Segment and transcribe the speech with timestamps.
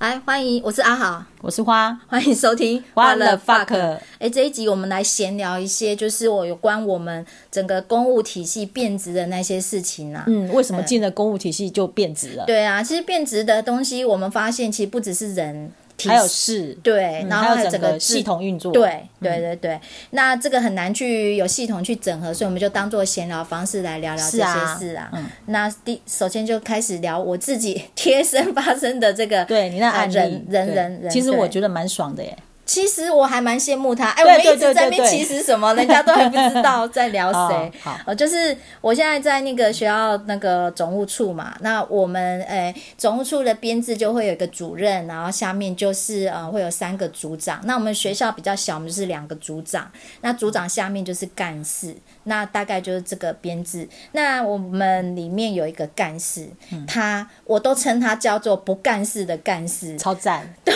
[0.00, 3.98] 来，欢迎，我是阿豪，我是花，欢迎收听花的 fuck。
[4.18, 10.24] 哎，这一集我们来闲聊一些，就是我有关我们整个公务体系变质的那些事情啊。
[10.26, 12.46] 嗯，为什么进了公务体系就变质了？
[12.46, 15.70] 对啊，其实变质的东西，我们发现其实不只是人。
[16.08, 19.74] 还有事，对，然后还有整个系统运作，对，对，对，对。
[19.74, 19.80] 嗯、
[20.10, 25.10] 那这个很难去有系统去整合，所以我们就当做闲聊方式来聊聊这些事啊。
[25.46, 32.36] 那第首先就开始聊我自己 贴身发生的这个，对你那案例，呃、人人人人，其实我觉得蛮爽的耶。
[32.70, 37.72] 其实我还蛮羡慕他，哎，我们一直在那边其实什么，人家都还不知道 在聊谁。
[37.80, 47.60] 好，好，就是我现在在那个学校那个总务处嘛，那我们诶总务处的编制就会有一个主任，然后下面就是呃会有三个组长。
[47.64, 51.92] 那我们学校比较小，我们就是两个组长，那组长下面就是干事，
[52.22, 53.88] 那大概就是这个编制。
[54.12, 60.54] 那我们里面有一个干事，嗯、他我都称他叫做不干事的干事，超赞。
[60.64, 60.72] 对，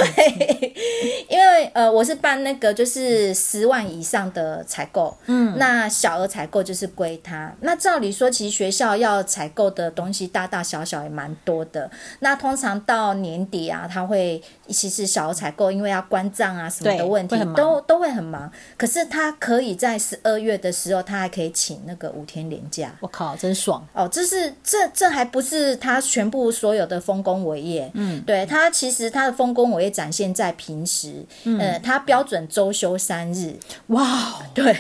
[1.30, 1.83] 因为呃。
[1.90, 7.52] 我是办那个就是十万以上的采购，嗯，那小额采购就是归他。
[7.60, 11.90] 那照理说，其实学校要采购的东西大大小小也蛮多的。
[12.20, 18.50] 那通常到年底啊，他会其实小额采购，因为要关账啊什么的问题，都都会很忙。
[18.76, 22.94] 可是他可以在十二月的时候，他还可以请那个五天年假。
[23.00, 24.08] 我靠，真爽哦！
[24.08, 31.58] 这是这这还不是他全部所有的丰功伟业，嗯，对他其实他的丰功伟业展现在平时，嗯。
[31.58, 33.56] 呃他标准周休三日，
[33.88, 34.76] 哇，对，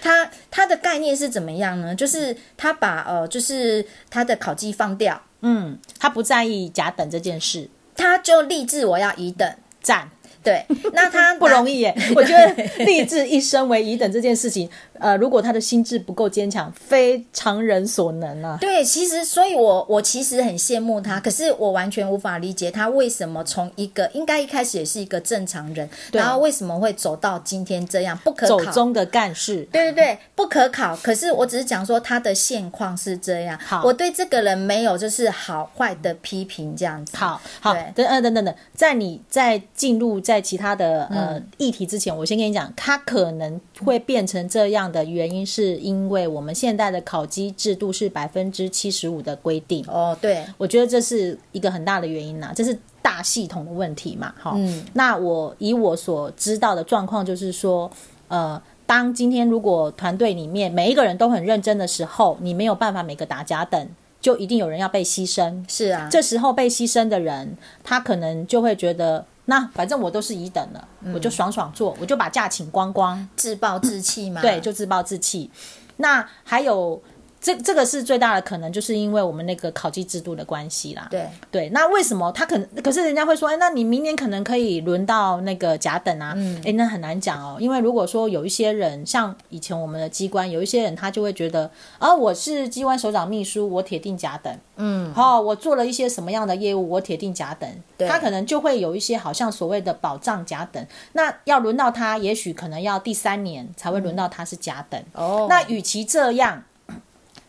[0.00, 1.94] 他他的概念是怎么样呢？
[1.94, 10.10] 就是他把呃，就是他的考绩放掉，嗯，他不在意甲等这件事，他就立志我要乙等，赞。
[10.42, 11.92] 对，那他 不容易耶。
[12.14, 12.54] 我觉得
[12.86, 18.56] 立志一生为乙等这件事情，呃，如果他的心智不够坚强，非常人所能啊。
[18.60, 29.68] 对，其实，所以我我其实很羡慕他，可是我完全无法理解他为什么从一个应该一开始也是一个正常人，然后为什么会走到今天这样不可考走中的干事。
[29.70, 30.96] 对对对，不可考。
[30.96, 33.58] 可是我只是讲说他的现况是这样。
[33.58, 37.14] 好，我对这个人没有就是好坏的批评这样子。
[37.16, 40.36] 好，好，对等等等等，在你在进入在。
[40.46, 49.84] 其他的呃议题之前，我先跟你讲，他可能会变成这样的原因，是因为我们现在的考绩制度是百分之七十五的规定。
[49.88, 54.34] 哦，对，我觉得这是一个很大的原因呐，这是大系统的问题嘛。
[54.38, 57.90] 哈，嗯，那我以我所知道的状况，就是说，
[58.28, 63.88] 呃，当今天如果团队里面每一个人都很认真的时候，你没有办法每个打假等，
[64.20, 65.64] 就一定有人要被牺牲。
[65.68, 69.24] 是啊，这时候被牺牲的人，他可能就会觉得。
[69.46, 74.40] 那反正我都是乙等了，嗯、我就爽爽做，我就把假请光光，自暴自弃嘛。
[74.40, 75.50] 对，就自暴自弃。
[75.96, 77.02] 那还有。
[77.46, 81.06] 这这个是最大的可能，就是因为我们那个考绩制度的关系啦。
[81.08, 82.68] 对对，那为什么他可能？
[82.82, 86.32] 可是人家会说，哎，那你明年可能可以轮到那个甲等啊？
[86.34, 87.56] 嗯，哎，那很难讲哦。
[87.60, 91.70] 因为如果说有一些人，像以前我们的机关，有一些人他就会觉得，
[92.00, 94.52] 啊，我是机关首长秘书，我铁定甲等。
[94.74, 97.70] 嗯，好，我做了一些什么样的业务，我铁定甲等。
[97.96, 100.84] 对，他可能就会有一些好像所谓的保障甲等。
[101.12, 105.00] 那要轮到他，也许可能要第三年才会轮到他是甲等。
[105.12, 106.64] 哦，那与其这样。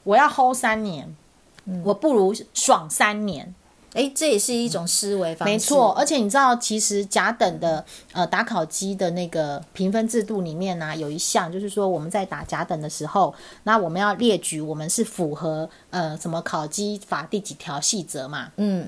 [0.08, 1.14] 我要 hold 三年，
[1.66, 3.54] 嗯、我不如爽三年。
[3.94, 5.52] 诶，这也是一种思维方式。
[5.52, 18.52] 没错，而且你知道，其实甲等的呃打考机的那个评分制度里面呢、啊，有一项就是说我们在打甲等的时候，那我们要列举我们是符合呃什么考机法第几条细则嘛？
[18.56, 18.88] 嗯，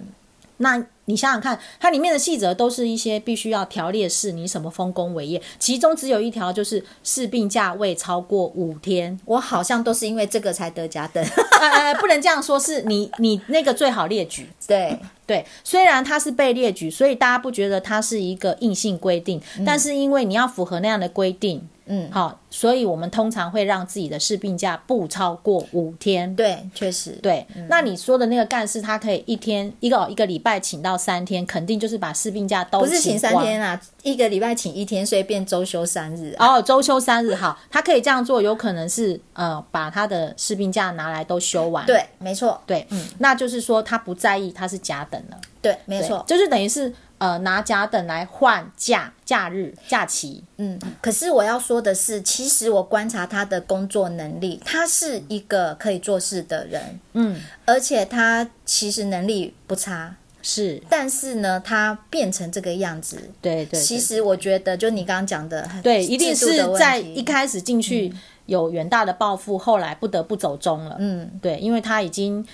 [0.58, 0.86] 那。
[1.10, 9.20] 你想想看，它里面的细则都是一些必须要条列式，你什么丰功伟业，其中只有一条就是事病假未超过五天。
[9.26, 11.26] 我好像都是因为这个才得甲等。
[11.60, 14.48] 呃，不能这样说，是你你那个最好列举。
[14.68, 21.68] 对对，虽然它是被列举，所以大家不觉得它是一个硬性规定，嗯、但是因为你要符合那样的规定。
[21.92, 26.36] 嗯，好，所以我们通常会让自己的事病假不超过五天。
[26.36, 27.44] 对，确实，对。
[27.56, 36.56] 嗯、那你说的那个干事，他可以一天一个一个礼拜请到三天，肯定就是把事病假都不是请三天啊，一个礼拜请一天，所以变周休三日、啊。
[36.58, 41.86] 哦，周休三日，好，他可以这样做，有可能是呃，把他的事病假拿来都休完。
[41.86, 45.38] 对，没错，对，嗯，那就是说他不在意他是假等了。
[45.62, 46.94] 对，没错，就是等于是。
[47.20, 68.14] 呃，拿假等来换假假日假期，嗯，可是我要说的是，其实我观察他的工作能力，他是一个可以做事的人，嗯，而且他其实能力不差，是，但是呢，他变成这个样子，对对，对，其实我觉得，就你刚刚讲的，对，一定是在一开始进去
[68.46, 72.46] 有远大的抱负，嗯、后来不得不走中了，嗯，对，因为他已经。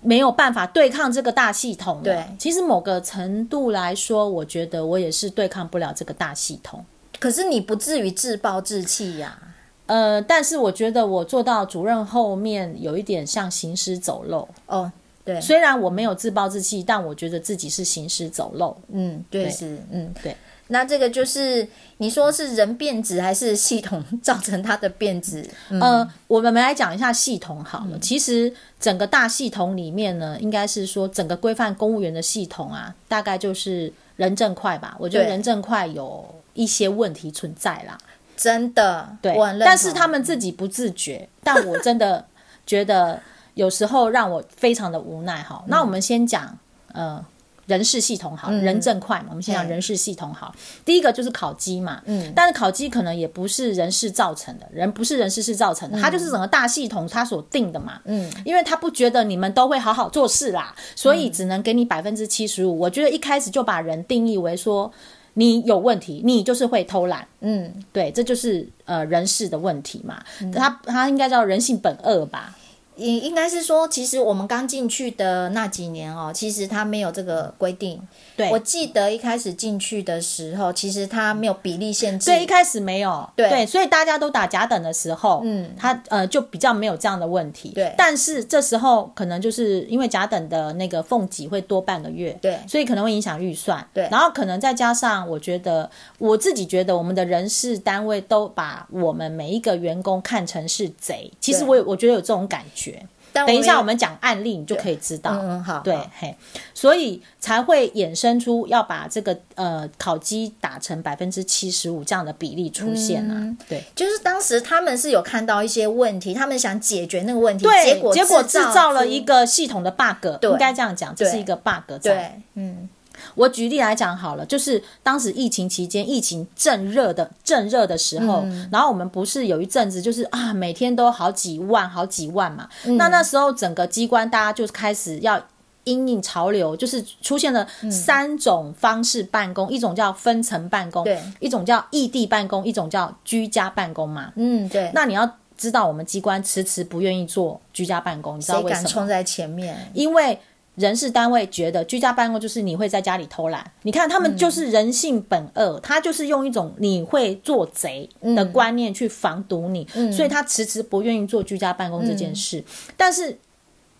[0.00, 2.00] 没有办法对抗这个大系统。
[2.04, 6.84] 对，其实某个程度来说，我觉得我也是对抗不了这个大系统。
[7.18, 9.42] 可是你不至于自暴自弃呀、啊。
[9.86, 14.92] 呃，但是我觉得我做到主任后面有一点像行尸走肉哦。
[15.28, 18.74] 对，虽然我没有自暴自弃，但我觉得自己是行尸走肉。
[18.90, 20.34] 嗯，对，对是，嗯，对。
[20.68, 25.46] 那这个就是你说是人变质还是系统造成它的变质？
[25.68, 27.96] 嗯、呃，我们来讲一下系统好了。
[27.98, 34.96] 嗯、其实整个大系统里面呢，应该是说整个规范公务员的系统啊，大概就是人正快吧。
[34.98, 37.98] 我觉得人正快有一些问题存在啦。
[38.34, 41.28] 真的，对，但是他们自己不自觉。
[41.42, 42.24] 但我真的
[42.66, 43.20] 觉得
[43.58, 45.64] 有时候让我非常的无奈哈。
[45.66, 46.56] 那我们先讲，
[46.92, 47.24] 呃。
[47.68, 49.26] 人事系统好，人正快嘛。
[49.26, 50.54] 嗯、我们先讲人事系统好。
[50.86, 62.78] 第一个就是考绩嘛，嗯，但是考绩可能也不是人事造成的，人不是人事是造成的，它、嗯、就是整个大系统它所定的嘛，嗯，因为他不觉得你们都会好好做事啦，所以只能给你百分之七十五。
[62.78, 64.90] 我觉得一开始就把人定义为说
[65.34, 72.56] 你有问题，你就是会偷懒，嗯，对，这就是呃人事的问题嘛，他他应该叫人性本恶吧。
[72.98, 78.00] 应应该是说，其实我们刚进去的那几年哦，其实他没有这个规定。
[78.36, 82.26] 对，我记得一开始进去的时候，其实他没有比例限制。
[82.26, 83.28] 对，一开始没有。
[83.34, 87.70] 对，对，所以大家都打甲等的时候，嗯，他呃就比较没有这样的问题。
[87.70, 93.86] 对，但是这时候可能就是因为甲等的那个俸给会多半个月，对，所以可能会影响预算。
[93.94, 101.30] 对，然后可能再加上，我觉得我自己觉得我们的人事单位都把我们每一个员工看成是贼。
[101.40, 102.87] 其实我我觉得有这种感觉。
[103.32, 105.30] 等一下，我们讲案例，你就可以知道。
[105.32, 106.34] 嗯，好，对，嘿，
[106.74, 113.34] 所以才会衍生出要把这个呃烤鸡打成百分之七十五这样的比例出现啊。
[113.34, 121.98] 嗯、对，就是当时他们是有看到一些问题，他们想解决那个问题，对，结果结果制造了一个系统的 bug，对，应该这样讲，这是一个 bug 在。
[122.00, 122.88] 对，嗯。
[123.34, 132.68] 我举例来讲好了，就是当时疫情期间，疫情正热的正热的时候，嗯、然后我们不是有一阵子就是啊，每天都好几万好几万嘛。
[132.84, 135.40] 嗯、那那时候整个机关大家就开始要
[135.84, 144.32] 因应潮流，就是出现了三种方式办公，嗯、一种叫分层办公，对，一种叫异地办公，一种叫居家办公嘛。
[144.36, 144.90] 嗯，对。
[144.94, 148.80] 那你要知道，我们机关迟迟不愿意做居家办公，你知道为什么？
[148.80, 149.90] 谁敢冲在前面？
[149.94, 150.38] 因为。
[150.78, 162.64] 人事单位觉得居家办公就是你会在家里偷懒，你看他们就是人性本恶，嗯、他就是用一种你会做贼的观念去防堵你，嗯、所以他迟迟不愿意做居家办公这件事，嗯、
[162.96, 163.38] 但是。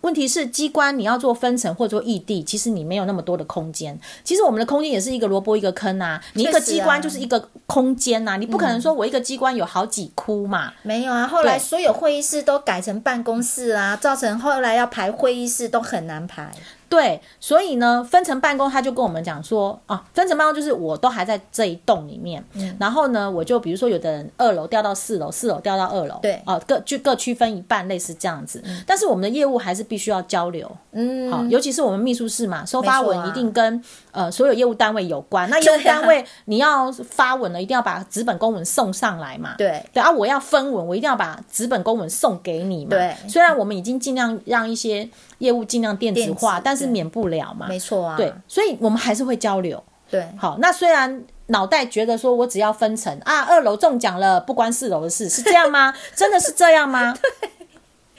[0.01, 3.99] 问题是机关你要做分层或者做异地，其实你没有那么多的空间。
[4.23, 10.71] 其实我们的空间也是一个萝卜一个坑啊，你一个机关就是一个空间呐，啊，你不可能说我一个机关有好几窟嘛。
[10.83, 16.51] 没有啊，后来所有会议室都改成办公室啊，造成后来要排会议室都很难排。
[16.89, 28.59] 对，所以呢，分层办公他就跟我们讲说啊，分层办公就是我都还在这一栋里面，嗯、然后呢，我就比如说有的人二楼调到四楼，四楼调到二楼，对，哦、啊，各就各区分一半，类似这样子。
[28.65, 33.77] 嗯、但是我们的业务还是必须要交流，嗯，好，尤其是我们秘书室嘛，收发文一定跟、
[34.11, 35.47] 啊、呃所有业务单位有关。
[35.49, 43.15] 那业务单位你要发文了，一定要把纸本公文送上来嘛，对，对啊，我要分文，我一定要把纸本公文送给你嘛，对。
[43.27, 45.07] 虽然我们已经尽量让一些。
[45.39, 47.67] 业务尽量电子化，但是免不了嘛。
[47.67, 48.15] 没错啊。
[48.15, 49.83] 对，所以我们还是会交流。
[50.09, 55.93] 对，好，那虽然脑袋觉得说我只要分层啊，二楼中奖了，不关四楼的事，是这样吗？
[56.15, 57.13] 真的是这样吗？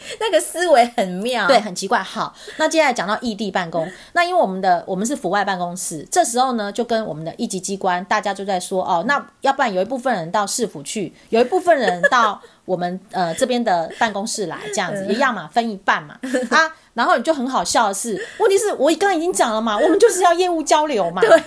[0.08, 2.02] 对，那个思维很妙，对，很奇怪。
[2.02, 16.18] 好，那接下来讲到异地办公，那因为我们的我们是府外办公室，这时候呢，就跟我们的一级机关，大家就在说哦，那要不然有一部分人到市府去，有一部分人到我们呃这边的办公室来，这样子一样嘛，分一半嘛，
[16.50, 16.72] 啊。
[16.92, 21.22] 然后你就很好笑的是，问题是我刚刚已经讲了嘛，我们就是要业务交流嘛。
[21.22, 21.40] 对，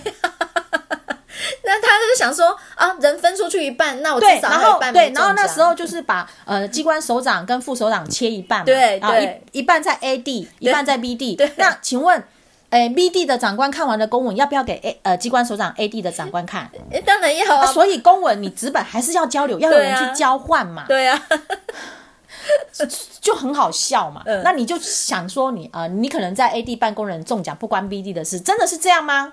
[1.64, 11.36] 那他就是想说啊，人分出去一半，那我至少还有一半对，然后那时候就是把呃机关首长跟副首长切一半嘛，对，然后一一半在 A 地，一半在 B 地。
[11.36, 12.22] 对，那请问，
[12.70, 16.70] 哎，B 地的长官看完了公文，要不要给 A 呃机关首长 A D 的长官看？
[17.04, 17.66] 当然要啊。
[17.66, 20.84] 所以公文你纸本还是要交流，要有人去交换嘛。
[20.88, 21.20] 对啊。
[23.22, 29.32] 就很好笑嘛，嗯、那你就想说你啊、呃，你可能在 A D 办公人中奖不关 B D 的事，真的是这样吗？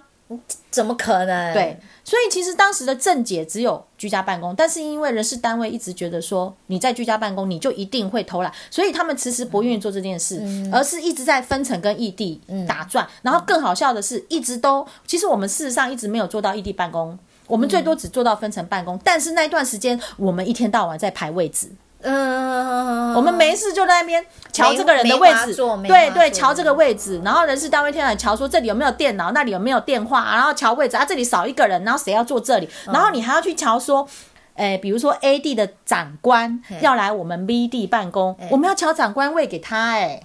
[0.70, 1.54] 怎么可能？
[1.54, 13.06] 对，所以其实当时的正解只有居家办公，但是因为人事单位一直觉得说你在居家办公你就一定会偷懒，所以他们迟迟不愿意做这件事，嗯、而是一直在分层跟异地打转。
[13.06, 21.70] 嗯、然后更好笑的是，一直都其实我们事实上一直没有做到异地办公，我们最多只做到分层办公，嗯、但是那一段时间我们一天到晚在排位置。
[22.04, 25.56] 嗯，我们没事就在那边瞧这个人的位置，
[25.88, 34.08] 对对，瞧这个位置，然后人事单位天来瞧说这里有没有电脑，那里有没有电话，然后瞧位置啊，这里少一个人，然后谁要坐这里，然后你还要去瞧说，
[34.56, 40.22] 哎，比如说 A D 的长官要来我们 B D 办公，我们要瞧长官位给他，哎，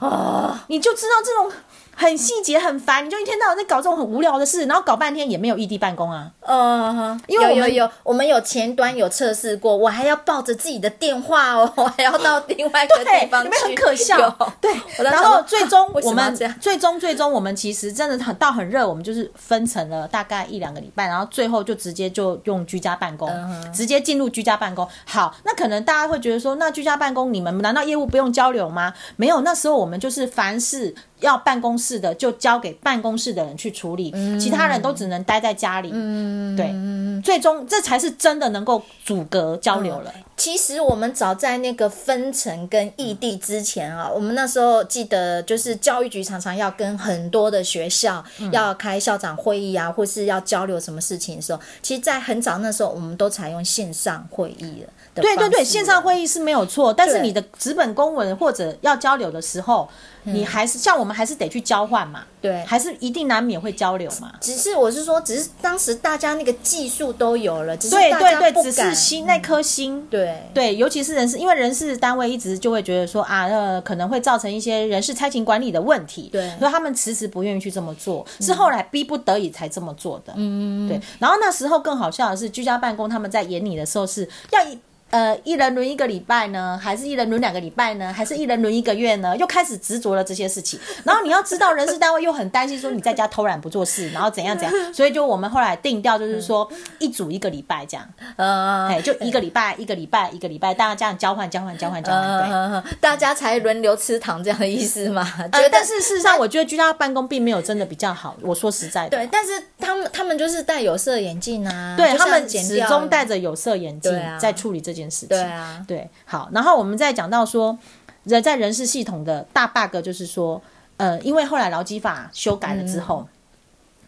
[0.68, 1.52] 你就知道这种。
[1.98, 6.30] 很细节，很烦，你就一天到晚在搞这种很无聊的事，然后搞半天也没有异地办公啊。
[6.40, 14.54] 嗯，因为我们有，有有，我们有前端有测试过，我还要抱着自己的电话哦，我还要到另外一个地方去，有没有很可笑？
[14.60, 14.70] 对，
[15.02, 24.86] 然后最终我们最终最终我们其实真的很到很热，我们就是分成了大概一两个礼拜，然后最后就直接就用居家办公，嗯、直接进入居家办公。
[25.06, 28.92] 好，那可能大家会觉得说，那居家办公你们难道业务不用交流吗？
[29.16, 30.94] 没有，那时候我们就是凡事。
[31.20, 35.90] 要办公室的就交给办公室的人去处理，嗯、其他人都只能待在家里。
[35.92, 40.12] 嗯，对，最终这才是真的能够阻隔交流了。
[40.14, 54.88] 嗯、其实我们早在那个分层跟异地之前啊，我们那时候记得就是教育局常常要跟很多的学校要开校长会议啊，或是要交流什么事情的时候，其实，在很早那时候，我们都采用线上会议了。
[55.22, 59.88] 对对对，线上会议是没有错，但是你的纸本公文或者要交流的时候。
[60.28, 64.32] 你还是像我们还是得去交换嘛，对，还是一定难免会交流嘛。
[64.40, 70.42] 只是我是说，只是当时大家那个技术都有了，只是对对对，只是心那颗心，嗯、对。
[70.52, 81.00] 对，尤其是人事，因为人事单位一直就会觉得说啊，呃，可能会造成一些人事差勤管理的问题，对，所以他们迟迟不愿意去这么做，是后来逼不得已才这么做的，嗯，对。
[81.20, 84.76] 然后那时候更好笑的是，居家办公他们在演你的时候是要一。
[85.10, 89.36] 呃，一人轮一个礼拜呢，还是一人轮两个礼拜呢，还是一人轮一个月呢？
[89.36, 90.78] 又开始执着了这些事情。
[91.04, 94.92] 然后你要知道，人事单位又很担心说你在家偷懒不做事，然后怎样怎样。
[94.92, 98.06] 所以就我们后来定调就是说，一组一个礼拜这样。
[98.34, 105.26] 呃，哎，就一个礼拜，一个礼拜，一个礼拜，大家这样交换，交换，交换，交换，对，大家才轮流吃糖这样的意思嘛。
[105.52, 108.36] 呃，但是事实上，我觉得居家办公并没有真的比较好。
[108.42, 115.28] 我说实在的，对，但是他们他们就是戴有色眼镜啊，对他们始终戴着有色眼镜在处理这件事情。
[115.28, 115.84] 对啊。
[115.86, 117.78] 对，好，然后我们再讲到说，
[118.24, 120.60] 人在人事系统的大 bug 就是说，
[120.96, 123.28] 呃，因为后来劳基法修改了之后，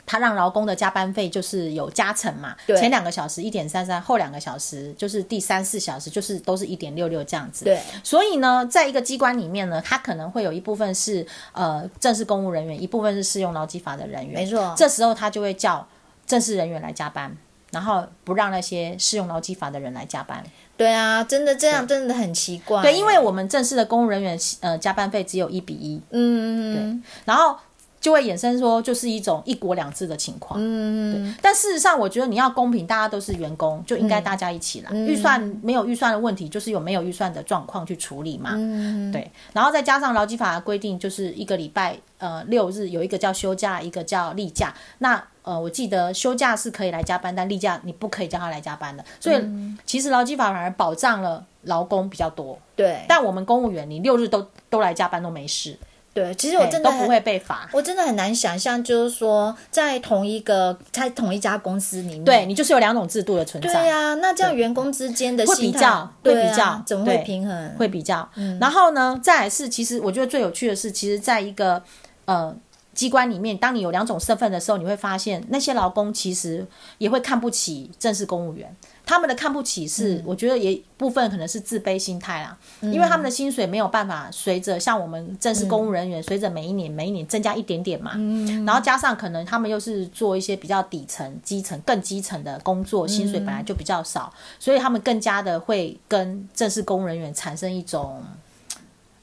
[0.07, 7.67] 他、嗯、让劳工的加班费就是有加成嘛，前两个小时一点三三，后两个小时就是第三四小时就是都是一点六六这样子。
[7.67, 14.35] 对，所以呢，在一个机关里面呢，他可能会有一部分是呃正式公务人员，一部分是适用劳基法的人员。
[14.35, 15.87] 没错，这时候他就会叫
[16.27, 17.37] 正式人员来加班，
[17.71, 20.43] 然后不让那些适用劳基法的人来加班。
[20.77, 22.81] 对啊，真的这样真的很奇怪。
[22.83, 26.01] 对，因为我们正式的公务人员，呃，加班费只有一比一。
[26.11, 27.57] 嗯，对，然后
[28.01, 30.59] 就会衍生说，就是一种一国两制的情况。
[30.63, 31.35] 嗯，对。
[31.43, 34.91] 但事实上，我觉得你要公平，大家都是员工，就应该大家一起来。
[34.93, 38.53] 预算没有预算的问题，就是有没有预算的状况去处理嘛。
[38.55, 39.31] 嗯，对。
[39.53, 44.73] 然后再加上劳基法的规定，就是一个礼拜，呃，六日有一个叫休假，一个叫例假。
[44.99, 49.05] 那呃，我记得休假是可以来加班，但例假你不可以叫他来加班的。
[49.19, 49.43] 所以
[49.85, 52.59] 其实劳基法反而保障了劳工比较多。
[52.77, 55.77] 对，但我们公务员，你六日都都来加班都没事。
[56.19, 57.69] 对，其实我真的都不会被罚。
[57.73, 63.73] 我真的很难想象，就是说在同一个在同一家公司里面，对你就是有两种制度的存在。
[63.73, 67.75] 对呀、啊，那这样员工之间的会比较，会比较，啊、怎么会平衡？
[67.79, 68.29] 会比较。
[68.35, 71.83] 嗯、然后呢，再来是，其实我觉得最有趣的是，其实在一个
[72.25, 72.57] 呃。
[72.95, 76.67] 机关里面，当你有两种身份的时候，你会发现那些劳工其实
[76.99, 78.75] 也会看不起正式公务员。
[79.09, 88.13] 他们的看不起是，嗯、我觉得也部分可能是自卑心态啦，嗯、因为他们的薪水没有办法随着像我们正式公务人员随着每一年每一年增加一点点嘛。
[88.17, 98.23] 嗯、然后加上可能他们又是做一些比较底层、基层、更基层的工作，薪水本来就比较少，嗯、所以他们更加的会跟正式公务人员产生一种。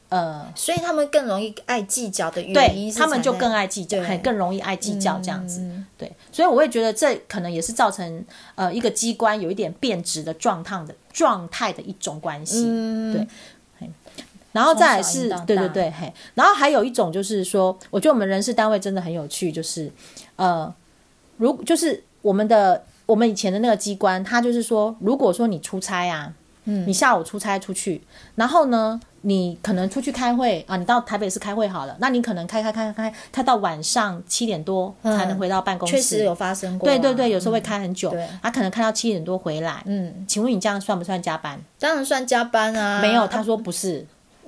[0.07, 5.61] 呃，所以他们更容易爱计较的原因，他们就更爱计较，还更容易爱计较这样子。
[5.61, 8.25] 嗯、对，所以我会觉得这可能也是造成
[8.55, 12.65] 呃一个机关有一点变质的状态的状态的一种关系。
[12.67, 13.27] 嗯、对，
[14.51, 19.91] 然后再来是，对对对，嘿，然后还有一种就是说，我觉得我们人事单位真的很有趣，就是
[20.37, 20.73] 呃，
[21.35, 26.33] 如就是我们的我们以前的那个机关，他就是说，如果说你出差啊，
[26.65, 28.01] 嗯，你下午出差出去，
[28.35, 35.95] 然后呢，你可能出去开会啊，你到台北市开会好了，那你可能开开开开开到晚上七点多才能回到办公室。
[35.95, 36.91] 嗯、确实有发生过、啊。
[36.91, 38.09] 对对对，有时候会开很久。
[38.11, 39.81] 他、嗯啊、可能开到七点多回来。
[39.85, 41.59] 嗯，请问你这样算不算加班？
[41.79, 43.01] 当然算加班啊。
[43.01, 44.05] 没有，他说不是。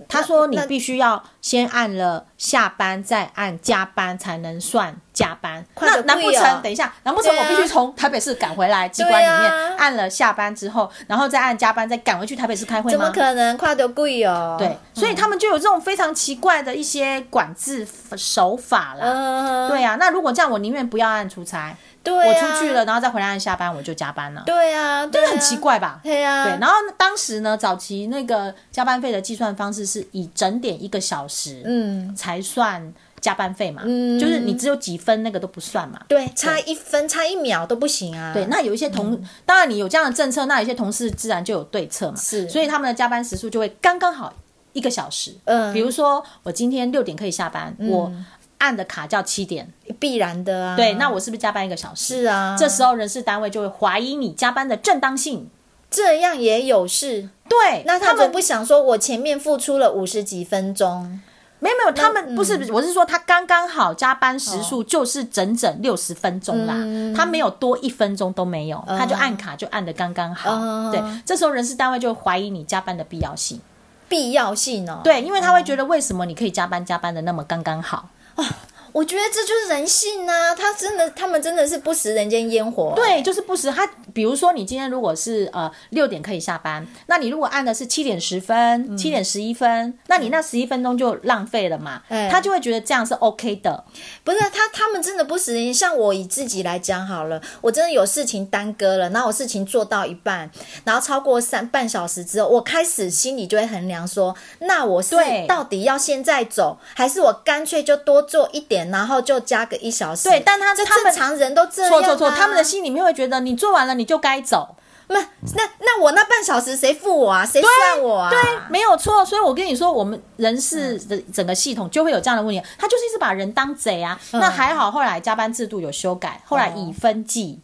[0.08, 5.66] 他说你必须要先按了下班，再按加班才能算加班。
[5.80, 6.62] 那难不成？
[6.62, 12.92] 等一下，难不成我必须从台北市赶回来机关里面按了下班之后，然后再按加班，再赶回去台北市开会吗？
[12.92, 13.58] 怎么可能？
[13.58, 14.56] 跨得贵哦。
[14.58, 19.68] 对，所以他们就有这种非常奇怪的一些管制手法啦。
[19.68, 21.76] 对啊，那如果这样，我宁愿不要按出差。
[22.08, 24.44] 对、啊，我出去了，然后再回来下班，我就加班了。
[24.46, 26.00] 对啊，对啊，很奇怪吧？
[26.02, 26.46] 对啊。
[26.46, 33.82] 对，然后当时呢，早期那个加班费的计算方式是以整点一个小时，嗯，才算加班费嘛。
[33.84, 36.00] 嗯，就是你只有几分那个都不算嘛。
[36.08, 38.34] 对，差一分、差一秒都不行啊。
[38.34, 42.18] 对，那有一些同，嗯、当然你有这样的政策，那有些同事自然就有对策嘛。
[42.18, 44.34] 是，所以他们的加班时数就会刚刚好
[44.72, 45.36] 一个小时。
[45.44, 48.12] 嗯，比如说我今天六点可以下班，嗯、我。
[48.60, 50.76] 按的卡叫七点，必然的啊。
[50.76, 52.22] 对，那我是不是加班一个小时？
[52.22, 52.56] 是啊。
[52.58, 55.50] 这时候人事单位就会怀疑你加班的正当性。
[55.90, 57.30] 这样也有事？
[57.48, 61.22] 对，那他们不想说，我前面付出了五十几分钟。
[61.60, 70.52] 没有没有，他们不是，我是说他刚刚好加班时数就是整整六十分钟啦，嗯、他没有多一分钟都没有，他就按卡就按的刚刚好。
[70.52, 73.60] 嗯、对，这时候人事单位就会怀疑你加班的必要性。
[74.08, 75.02] 必要性哦。
[75.04, 78.08] 对，因为他会觉得为什么你可以加班加班的那么刚刚好？
[78.38, 78.44] 哦，
[78.98, 82.94] 我觉得这就是人性呐、啊，他真的，他们真的是不食人间烟火。
[82.96, 83.70] 对，就是不食。
[83.70, 92.02] 他比如说，你今天如果是呃六点可以下班，那你如果按的是七点十分、七点十一分，嗯、那你那十一分钟就浪费了嘛。
[92.10, 93.84] 嗯、他就会觉得这样是 OK 的。
[94.24, 95.72] 不是他，他们真的不食人间。
[95.72, 100.50] 像我以自己来讲好了，我真的有事情耽搁了，然后我事情做到一半，
[100.84, 105.16] 然后超过三半小时之后，我开始心里就会衡量说，那我是
[105.48, 108.18] 到底要现在走，还是我干脆就多。
[108.28, 110.30] 做一点，然后就加个一小时。
[110.30, 112.02] 对，但他他们常人都这样、啊。
[112.02, 114.76] 错错错，他们的心里面会觉得你做完了你就该走。
[115.10, 115.22] 那
[115.56, 117.46] 那那我那半小时谁付我啊？
[117.46, 118.30] 谁算我啊？
[118.30, 119.24] 对，对，没有错。
[119.24, 122.62] 所以我跟你说，我们人事的整个系统就会有这样的问题。
[122.78, 124.20] 他就是一直把人当贼啊。
[124.34, 127.62] 嗯、那还好，后来加班制度有修改，后来以分计。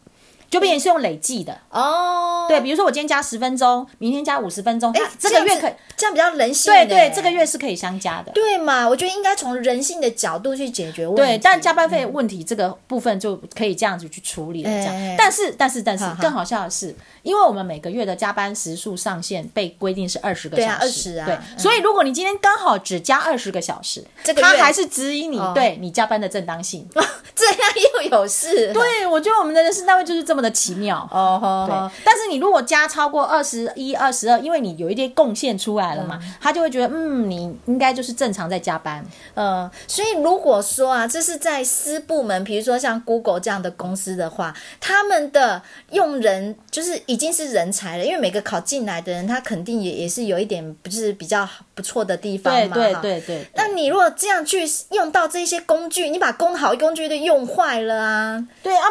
[0.54, 1.58] 就变成是用累计的。
[1.70, 8.88] 哦，对，比如说我今天加十分钟，明天加五十分钟，哎，这个月可以这样比较人性，对对，这个月是可以相加的，对嘛？
[8.88, 11.22] 我觉得应该从人性的角度去解决问题。
[11.22, 14.70] 对，但加班费问题这个部分就可以这样子去处理了。
[14.70, 26.88] 这样，但是但是但是更好笑的是，因为我们每个月的加班时数上限被规定是二十个小时，对啊，二十啊，对，所以如果你今天刚好只加二十个小时，这个他还是质疑你对你加班的正当性，
[27.34, 27.58] 这样
[27.96, 28.72] 又有事？
[28.74, 31.08] 对，我觉得我们的人事单位就是这么的奇妙。
[31.10, 39.04] 哦，对，但是你如果加超过二十一、二十二，因为你有一点贡献出来了嘛，嗯、他就会觉得，嗯，你应该就是正常在加班。
[39.36, 52.76] 嗯，所以如果说啊，这是在私部门，比如说像 Google 这样的公司的话，他们的用人就是已经是人才了，因为每个考进来的人，他肯定也也是有一点不是比较不错的地方嘛。
[52.76, 53.48] 对对对对。
[53.56, 58.48] 那你如果这样去用到这些工具，你把工好工具都用坏了啊。
[58.62, 58.84] 对啊。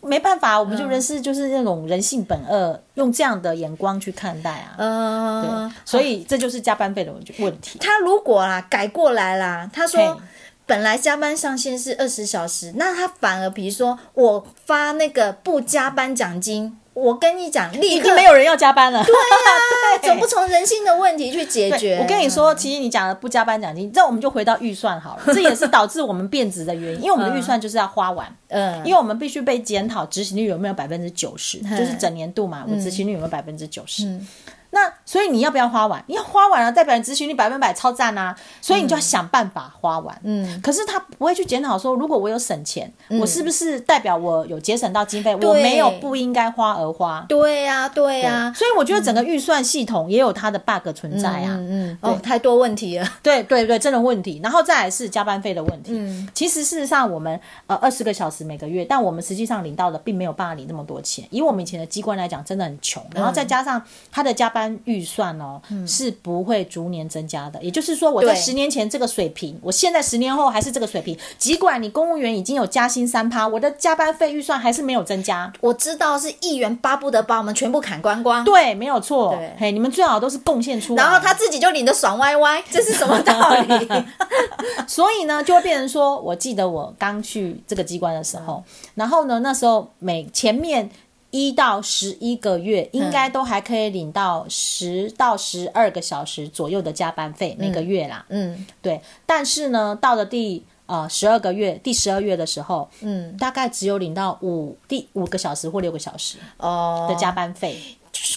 [0.00, 4.74] 没办法，我们就人是就是那种人性本恶，嗯、用这样的眼光去看待啊。
[4.78, 7.78] 嗯，对，所以这就是加班费的问题。
[7.78, 10.20] 他如果啦改过来啦，他说
[10.66, 16.76] 本来加班上限是二十小时，那他反而比如说我发那个不加班奖金。
[16.92, 19.02] 我跟你讲，立刻没有人要加班了。
[19.04, 19.18] 对呀、
[19.96, 21.98] 啊，对总不从人性的问题去解决。
[22.02, 25.22] 我跟你说，其实你讲的不加班奖金，这我们就回到预算好了。
[25.32, 28.26] 这也是导致我们变质的原因，因为我们的预算就是要花完。
[28.48, 34.04] 嗯，因为我们必须被检讨执行率有没有百分之九十，嗯、就是整年度嘛，我执行率有没有百分之九十。
[34.06, 34.26] 嗯
[34.72, 36.00] 那所以你要不要花完？
[36.06, 38.32] 你要花完了，代表你执行率百分百超赞啊！
[38.60, 40.16] 所以你就要想办法花完。
[40.22, 45.34] 嗯，可是他不会去检讨说，如果我有省钱，嗯、我是不是代表我有节省到经费？
[45.34, 47.26] 我没有不应该花而花。
[47.28, 48.54] 对呀、啊，对呀、啊。
[48.54, 51.56] 所以我觉得整个预算系统也有它的 bug 存在啊。
[51.58, 51.98] 嗯嗯。
[52.00, 53.08] 对哦，太多问题了。
[53.20, 54.40] 对对对，真的问题。
[54.44, 55.90] 然后再来是加班费的问题。
[55.92, 56.28] 嗯。
[56.32, 61.26] 其实事实上，我们呃二十个小时每个月，但我们实际上领到的并没有办法领那么多钱。
[61.30, 63.04] 以我们以前的机关来讲，真的很穷。
[63.12, 65.30] 然后再加上他的加班预算。
[65.40, 67.62] 哦，是不会逐年增加的。
[67.62, 71.16] 也就是说，我在十年前这个水平，我现在十年后还是这个水平。
[71.38, 75.50] 尽管你公务员已经有加薪三趴，我的加班费预算还是没有增加。
[75.60, 78.44] 我知道是议员巴不得把我们全部砍光光。
[78.44, 79.34] 对，没有错。
[79.34, 83.88] 对嘿，你们最好都是贡献出来，然后他自己就领的爽歪歪， 这是什么道理？
[84.86, 90.90] 所以呢，就会变成说，我记得我刚去这个机关的时候，嗯、然后呢，那时候每前面。
[91.30, 98.24] 一到十一个月，应该都还可以领到十到十二个小时左右的加班费，每个月啦。
[98.28, 99.00] 嗯，嗯对。
[99.26, 107.76] 但是呢，到了第呃十二个月，第十二月的时候，嗯，大概只有领到五第五个小时或六个小时哦的加班费。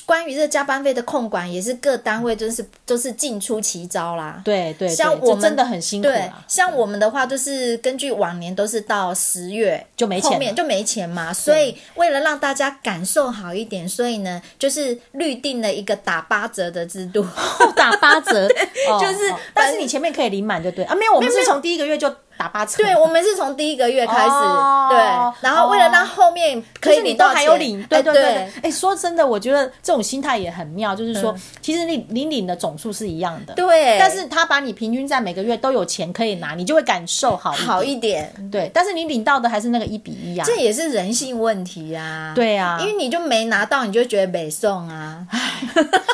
[0.06, 4.42] 关于这加班费的控管，也是各单位就是就是尽出奇招啦。
[4.44, 6.08] 对对，像我们真的很辛苦。
[6.08, 11.34] 对，像我们的话，就是根据往年都是到十月就没钱，后面就没钱嘛。
[11.34, 17.26] 所以为了让大家感受好一点，所以呢，就是预定了一个打八折的制度，
[17.76, 18.48] 打八折，
[19.02, 20.96] 就是，但是你前面可以领满就对啊。
[20.96, 22.14] 没有，我们是从第一个月就。
[22.38, 24.98] 打八折，对，我们是从第一个月开始，哦、对，
[25.42, 28.24] 然后为了让后面可以领到，还有领，对对对。
[28.24, 28.54] 对。
[28.64, 38.70] 哎，说真的，我觉得这种心态也很妙，就是说，嗯、其实你你领的总数是一样的，对，但是他把你平均在每个月都有钱可以拿，你就会感受好好一点，对。
[38.74, 45.26] 但是你领到的还是那个一比一啊，这也是人性问题、啊，对啊，因为你就没拿到，你就觉得没送啊，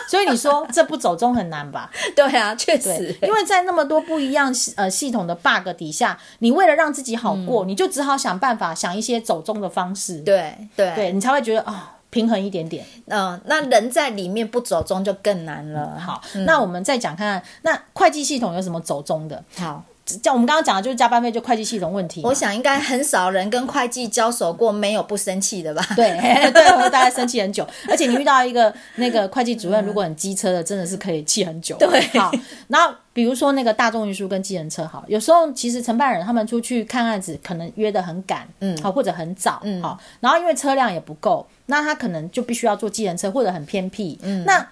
[0.08, 1.90] 所以你说这不走中很难吧？
[2.16, 6.09] 对啊，确实，因为在那么多不一样呃系统的 bug 底下，
[6.40, 12.86] 你为了让自己好过，嗯、你就只好想办法想一些走中的方式，对对对，你才会觉得啊、哦、平衡一点点。
[13.08, 15.94] 嗯、呃，那人在里面不走中就更难了。
[15.96, 19.44] 嗯、好，嗯、那我们再讲看看，那会计系统有什么走中的？
[19.58, 19.84] 好。
[20.24, 22.22] 像我们刚刚讲的，就是加班费就会计系统问题。
[22.24, 25.86] 我想应该很少人跟会计交手过，没有不生气的吧？
[25.96, 26.10] 对
[26.52, 27.68] 对，我大概生气很久。
[27.90, 31.78] 而且你遇到一个那个会计主任，如果很机车的，真的是可以气很久。
[31.78, 32.32] 对，好。
[32.68, 40.00] 然后比如说那个大众运输跟计程车，好，有时候其实承办人他们出去看案子，可能约的很赶，嗯，好，或者很早，嗯，好。
[40.20, 44.68] 然后因为车辆也不够，那他可能就必须要坐计程车，或者很偏僻，嗯，那。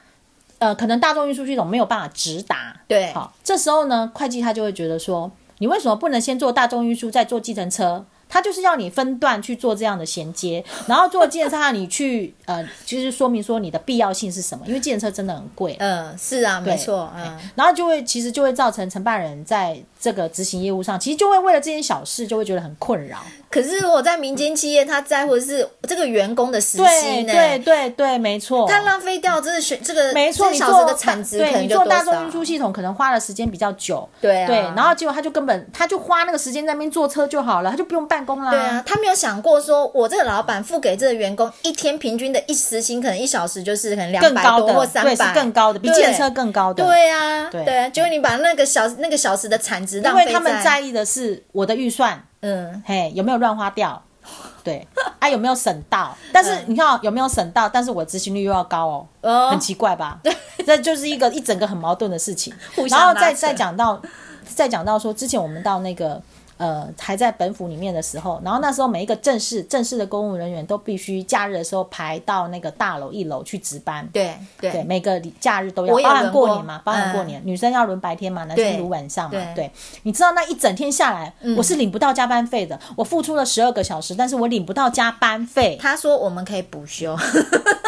[0.60, 8.06] 呃，可能大众运输系统没有办法直达，对，好，这时候呢，会计他就会觉得说，你为什么不能先做大众运输，再做计程车？
[8.30, 14.66] 他就是要你分段去做这样的衔接，然后做计程车，你去呃，就是说明说你的必要性是什么？
[14.68, 23.18] 因为计程车真的很贵，嗯，是啊，没错，嗯，然后就会其实就会造成承办人在这个执行业务上，其实就会为了这件小事就会觉得很困扰。
[23.50, 27.34] 可是我在民间企业，他在乎的是这个员工的时薪呢？
[27.34, 28.66] 对对对，没错。
[28.70, 38.52] 他浪费掉这个选这个没错，你小时的产值，对，你做大众运输系统可能花的时间比较久，对啊，对，然后结果他就根本他就花那个时间在那边坐车就好了，他就不用办公了。
[38.52, 46.84] 对啊，他没有想过说，我这个老板付给这个员工一天平均的一时薪，可能一小时就是可能两百多或三百，是更高的，比计程车更高的。
[46.86, 54.02] 对啊，对，结果你把那个小那个小时的产值浪费在，因为他们在意的是我的预算，嗯，嘿，有没有乱花掉？
[54.64, 54.86] 对，
[55.20, 56.16] 啊，有没有省到？
[56.34, 57.70] 但是你看有没有省到？
[57.70, 60.20] 但是我执行率又要高哦，哦很奇怪吧？
[60.24, 62.54] 对，这就是一个一整个很矛盾的事情。
[62.90, 64.02] 然后再再讲到，
[64.44, 66.22] 再讲到说，之前我们到那个。
[66.58, 74.08] 呃，还在本府里面的时候，然后那时候每一个正式正式的公务人员都必须假日的时候排到那个大楼一楼去值班。
[74.12, 79.32] 对对，对，每个假日都要，包含过年嘛，包含过年，嗯、女生要轮白天嘛，男生轮晚上嘛。
[79.32, 79.72] 对，对，
[80.04, 82.80] 你知道那一整天下来，嗯、我是领不到加班费的。
[82.96, 85.78] 我付出了十二个小时，但是我领不到加班费。
[85.80, 87.16] 他说我们可以补休，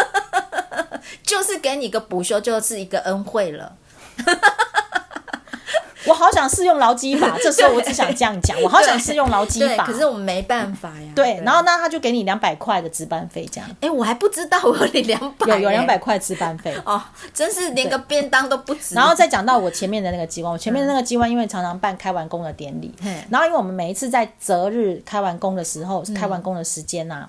[1.23, 3.73] 就是给你个补休，就是一个恩惠了。
[6.06, 11.12] 我好想适用劳基法，这时候我只想这样讲， 我好想适用劳基法，可是我们没办法呀。
[11.16, 13.70] 对，然后那他就给你两百块的值班费，这样。
[13.82, 17.02] 哎，我还不知道我有领两百，有有两百块值班费 哦，
[17.34, 18.96] 真是连个便当都不值。
[18.96, 22.94] 然后再讲到我前面的那个机关， 我前面的那个机关因为常常办开完工的典礼，
[23.30, 27.28] 然后因为我们每一次在择日开完工的时候，开完工的时间呐。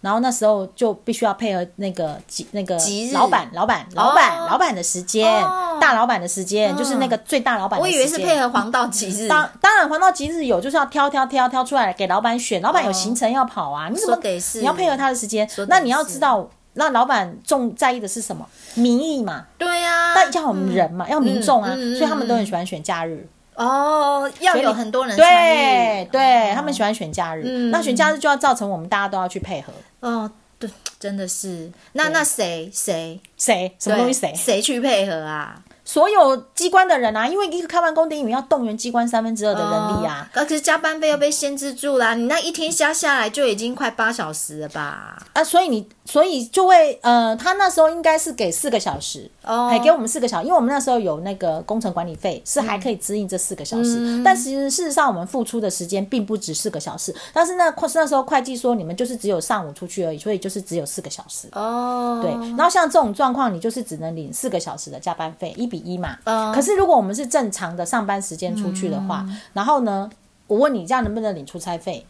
[0.00, 2.20] 然后那时候就必须要配合那个
[2.52, 2.78] 那个
[3.12, 5.42] 老板、老板、老板、老板的时间，
[5.80, 7.78] 大老板的时间，就是那个最大老板。
[7.80, 9.26] 我以为是配合黄道吉日。
[9.28, 12.62] 当当然黄道吉日有，就是要挑挑挑挑出来给老板选。
[12.62, 15.48] 老板有行程要跑啊，你怎么给你要配合他的时间？
[15.68, 18.46] 那你要知道，那老板重在意的是什么？
[18.74, 19.46] 民意嘛。
[19.58, 20.12] 对呀。
[20.14, 23.28] 但要我们人嘛，要民众啊，所以他们都很喜欢选假日。
[23.58, 27.42] 哦，要有很多人参与，对，对他们喜欢选假日。
[27.70, 29.72] 那选假日就要造成我们大家都要去配合。
[29.98, 31.68] 哦，对，真的是。
[31.94, 35.60] 那那谁谁谁什么东西谁谁去配合啊？
[35.84, 45.20] 所有机关的人啊，因为一个开完工典礼要动员机关三分之二的人力啊，可是加班费又被限制住了，你那一天加下来就已经快八小时了吧？
[45.32, 61.46] 啊，所以你所以就会呃，他那时候应该是给四个小时哦，还给我们四个小时，因为我们那时候有那个工程管理费是还可以支应这四个小时，嗯、但其实事实上我们付出的时间并不止四个小时，但是那那时候会计说你们就是只有上午出去而已，所以就是只有四个小时。
[61.52, 66.16] 哦，对，然后像这种状况，你就是只能领四个小时的加班费，一比一嘛。
[66.24, 66.50] 嗯。
[66.54, 70.08] 可是如果我们是正常的上班时间出去的话，嗯、然后呢，
[70.46, 72.06] 我问你这样能不能领出差费？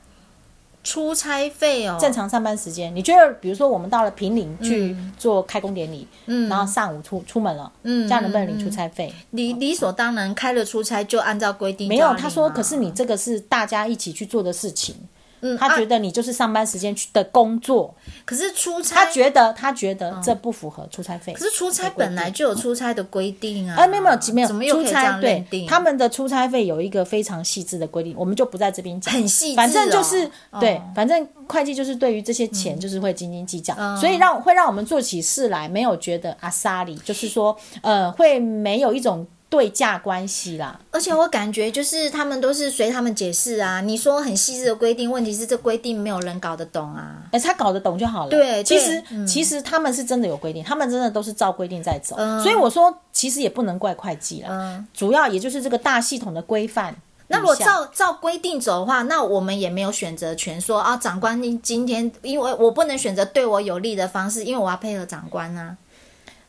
[0.88, 9.12] 出差费哦，正常上班时间，你觉得比如说我们到了平陵去做开工典礼，嗯，然后上午出出门了，嗯，这样能不能领出差费？
[9.32, 11.88] 理理所当然，开了出差就按照规定。
[11.88, 14.96] 没有，他说，可是你这个是大家一起去做的事情。
[15.40, 21.32] 嗯，他觉得你就是上班时间去的工作，可是出差，他觉得他觉得这不符合出差费。
[21.32, 23.76] 可是出差本来就有出差的规定啊。
[23.76, 25.66] 哎，没有没有没有，怎么又可以这样认定？
[25.66, 29.14] 他们的出差费有一个非常细致的规定，我们就不在这边讲。
[29.14, 39.26] 很细致，反正就是对，反正会计就是对于这些钱就是会斤斤计较，所以让会让我们做起事来没有觉得阿萨里，就是说呃会没有一种。
[39.50, 43.80] 对价关系啦，而且我感觉就是他们都是随他们解释啊。
[43.80, 47.22] 你说很细致的规定，问题是这规定没有人搞得懂啊。
[47.32, 48.30] 哎，他搞得懂就好了。
[48.30, 52.14] 对，其实、嗯、其实他们是真的有规定，他们真的都是照规定在走。
[52.18, 54.48] 嗯、所以我说，其实也不能怪会计啦。
[54.50, 56.94] 嗯，主要也就是这个大系统的规范。
[57.28, 65.76] 那如果照照规定走的话，那我们也没有选择权说，说啊，长官，你今天因为我不能选择对我有利的方式，因为我要配合长官啊。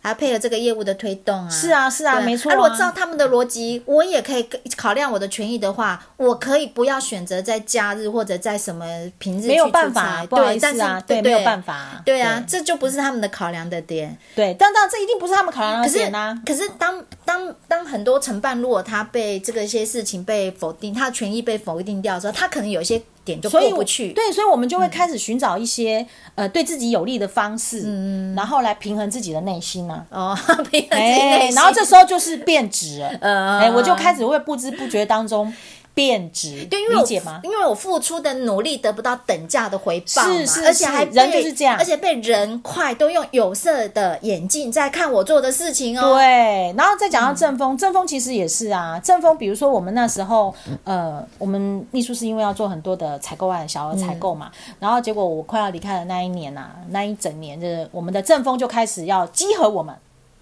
[0.01, 1.49] 还配合这个业务的推动啊！
[1.49, 2.55] 是啊，是啊，没错、啊。
[2.55, 8.85] 如果照他们的逻辑，我也可以考量我的权益的话，我可以不要选择在假日或者在什么
[9.17, 9.53] 平日去出差。
[9.53, 12.01] 没有办法，不好意思啊，对，对，没有办法。
[12.05, 14.17] 对啊，这就不是他们的考量的点。
[14.35, 16.39] 对，但当然这一定不是他们考量的点啊。
[16.45, 23.01] 可是，可是当当当很多承办如果他被这个一些事情被否定，他的权益被否定掉的时候，他可能有些。
[23.29, 25.99] 点就过不去，对，所以我们就会开始寻找一些、
[26.35, 30.33] 嗯、呃对自己有利的方式，嗯，然后来平衡自己的内心呢、啊。
[30.33, 30.37] 哦，
[30.71, 35.53] 平衡自己然后这时候就是变质了， 呃，哎、欸，我就开始会不知不觉当中。
[35.99, 37.41] 变质，对，因为我理解吗？
[37.43, 46.13] 因为我付出的努力得不到等价的回报嘛，是是是，而且还人就是这样，而且被人快都用有色的眼镜在看我做的事情哦。
[46.13, 59.93] 对，然后再讲到正风，正风其实也是啊，正风，比如说我们那时候，呃，我们秘书是因为要做很多的采购案，小额采购嘛，嗯、然后结果我快要离开的那一年呐、啊，那一整年的我们的正风就开始要集合我们。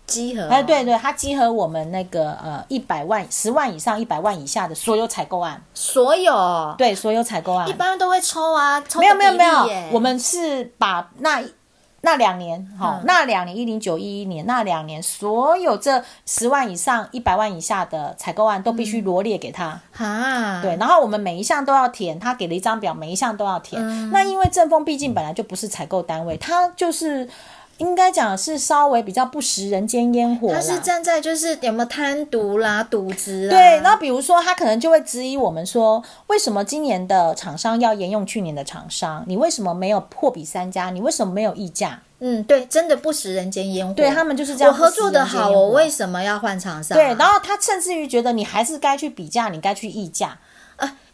[0.08, 6.74] 稽核哎，对对，他集合我们那个呃一百万、十万以上、一百万以下的所有采购案，所有？
[6.78, 11.44] 对所有采购案，一般都会抽啊，抽没有没有没有，我们是把那
[12.02, 19.82] 那两年哈，那两年一零九一一年那两年所有这十万以上、一百万以下的采购案都必须罗列给他。
[19.98, 23.82] 啊，对，然后我们每一项都要填，他给了一张表，每一项都要填。
[23.86, 27.28] 嗯、那因为正风毕竟本来就不是采购单位，他就是。
[27.78, 33.52] 应该讲是稍微比较不食人间烟火，他是站在就是有没有贪渎啦、渎职啊。
[33.52, 39.24] 对，然后比如说他可能就会质疑我们说，为什么今年的厂商要沿用去年的厂商？
[39.28, 40.90] 你为什么没有货比三家？
[40.90, 42.00] 你为什么没有议价？
[42.20, 43.94] 嗯，对，真的不食人间烟火。
[43.94, 44.74] 对，他们就是这样。
[44.74, 46.98] 我合作的好，我为什么要换厂商？
[46.98, 50.36] 对，然后他甚至于觉得你还是该去比价，你该去议价。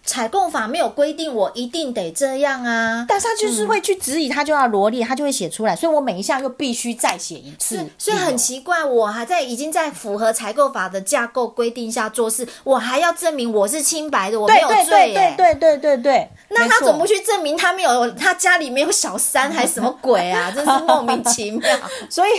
[0.06, 20.52] 采购法没有规定我一定得这样啊，但是他就是会去质疑，他就要罗列，他就会写出来，所以我每一项又必须再写一次，所以很奇怪，我还在已经在符合采购法的架构规定下做事，我还要证明我是清白的，我没有罪，对对对对对对，那他总不去证明他没有，他家里没有小三还是什么鬼啊？
[20.52, 21.80] 真是莫名其妙。
[22.10, 22.30] 所以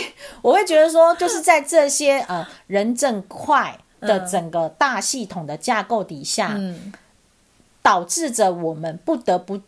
[0.43, 6.93] 我会觉得说，就是在这些呃人证快的整个大系统的架构底下，嗯。
[7.85, 9.61] 导致着我们不得不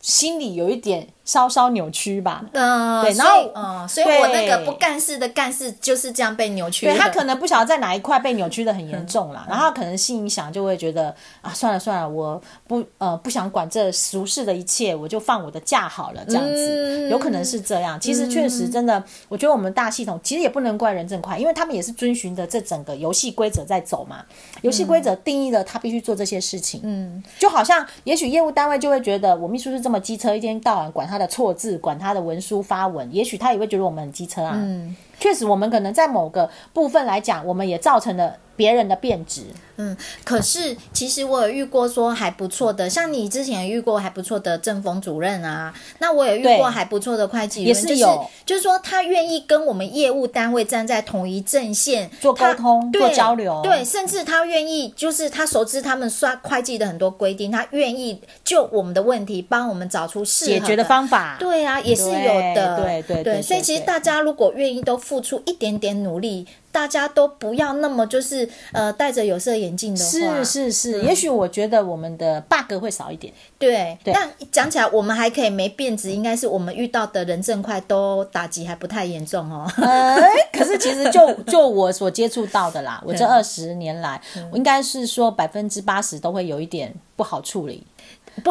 [0.00, 1.10] 心里有一点。
[1.24, 6.86] 稍稍扭曲吧，嗯，对，然后，嗯，所以我那个不干事的干事就是这样被扭曲。
[6.86, 17.98] 对，他可能不晓得在哪一块被扭曲的很严重啦，然后可能心里想就会觉得啊，算了算了，我不呃不想管这俗世的一切，我就放我的假好了，这样子，有可能是这样。
[18.00, 24.24] 其实确实真的，我觉得我们大系统其实也不能怪人正快，因为他们也是遵循着这整个游戏规则在走嘛。
[24.62, 34.54] 游戏规则定义了他必须做这些事情，嗯，就好像也许业务单位就会觉得我秘书是这么机车，一天到晚管他的错字，管他的文书发文，也许他也会觉得我们很机车啊。
[34.56, 39.42] 嗯，确实，我们可能在某个部分来讲，我们也造成了别人的变质。
[39.76, 61.36] 嗯，可是其实我有遇过说还不错的，像你之前遇过还不错的正风主任啊，那我也遇过还不错的会计员，也是有，就是说他愿意跟我们业务单位站在同一阵线做沟通、做交流，对，甚至他愿意就是他熟知他们刷会计的很多规定，他愿意就我们的问题帮我们找出解决的方法。
[61.40, 66.46] 对啊，也是有的，对对对，所以其实大家如果愿意都付出一点点努力。
[66.72, 70.10] 大家都不要那么就是呃戴着有色眼镜的话，
[70.42, 73.32] 是是是，嗯、也许我觉得我们的 bug 会少一点。
[73.58, 79.70] 对，对，但讲起来我们还可以没变质，应该是我们遇到的人证快都打击还不太严重哦。
[79.76, 80.16] 呃、
[80.50, 87.86] 可是其实就就我所接触到的啦，我这二十年来，嗯、我应该是说百分之八十都会有一点不好处理，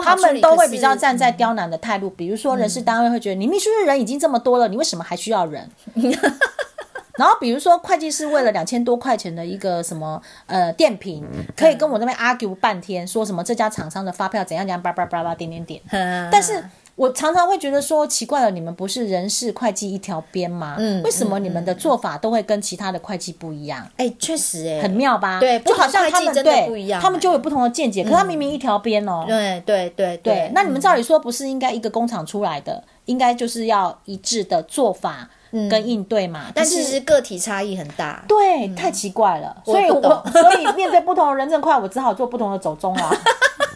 [0.03, 5.67] 他们都会比较站在刁难的态度，嗯、比如说人事单位会觉得、嗯、你秘书的人已经这么多了，你为什么还需要人？
[7.21, 11.23] 然后比如说会计师为了两千多块钱的一个什么呃电瓶，
[11.55, 15.79] 可以跟我那边 argue 半天，说什么这家厂商的发票怎样怎样，叭叭叭叭点点点。
[16.31, 16.63] 但是
[16.95, 20.77] 我常常会觉得说奇怪了，你们不是人事会计一条边吗？
[20.79, 23.87] 嗯，为什么你们的做法都会跟其他的会计不一样？
[23.97, 25.39] 哎，确实哎，很妙吧？
[25.39, 28.03] 对，就好像他们对不一样，他们就有不同的见解。
[28.03, 29.25] 可他明明一条边哦。
[29.27, 30.51] 对对对对。
[30.55, 35.29] 那你们照理说不是应该一个工厂出来的，应该就是要一致的做法
[35.69, 36.45] 跟应对嘛？
[36.55, 38.23] 但其实个体差异很大。
[38.27, 39.61] 对，太奇怪了。
[39.65, 43.11] 所以我所以面对不同的人证块，我只好做不同的走钟啊。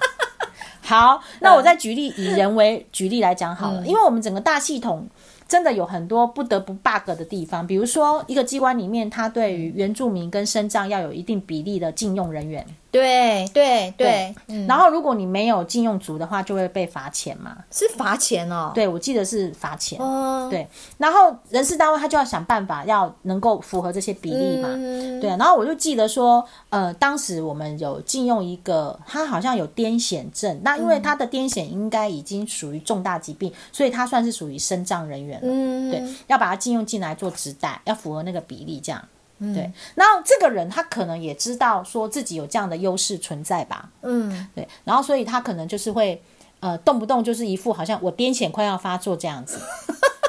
[0.81, 5.07] 好，那我再举例，以人为举例来讲好了，嗯、因为我们整个大系统
[5.47, 12.63] 真的有很多不得不 bug 的地方，比如说一个机关里面，它对于原住民跟身障要有一定比例的禁用人员。
[13.01, 14.35] 对对对，
[14.67, 17.57] 然后如果你没有禁用足的话，就会被罚钱嘛？
[17.71, 18.71] 是罚钱哦。
[18.73, 19.99] 对，我记得是罚钱。
[19.99, 20.67] 哦，对。
[20.97, 24.69] 然后人事单位他就要想办法，要能够符合这些比例嘛。
[25.19, 25.29] 对。
[25.29, 35.47] 然后我就记得说，呃，当时我们有禁用一个，他好像有癫痫症，那因为他的癫痫应该已经属于重大疾病，所以他算是属于身障人员了。
[35.49, 39.01] 嗯，对，要把他禁用进来做指代，要符合那个比例这样。
[39.39, 46.21] 嗯、对，然后这个人他可能也知道说自己有这样的优势存在吧，嗯，对，然后所以他可能就是会，
[46.61, 49.59] 呃，动不动就是一副好像我癫痫快要发作这样子，